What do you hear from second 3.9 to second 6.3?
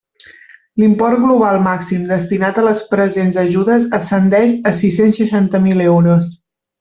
ascendeix a sis-cents seixanta mil euros.